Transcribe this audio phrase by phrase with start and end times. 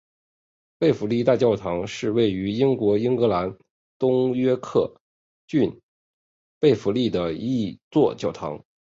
[0.79, 3.55] 贝弗利大教堂是位于英国英格兰
[3.99, 4.99] 东约克
[5.45, 5.79] 郡
[6.59, 8.63] 贝弗利的一座教堂。